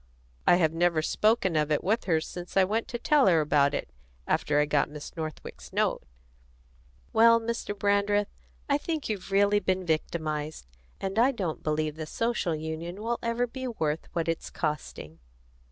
[0.47, 3.75] I have never spoken of it with her since I went to tell her about
[3.75, 3.91] it,
[4.25, 6.01] after I got Miss Northwick's note."
[7.13, 7.77] "Well, Mr.
[7.77, 8.33] Brandreth,
[8.67, 10.65] I think you've really been victimised;
[10.99, 15.19] and I don't believe the Social Union will ever be worth what it's costing."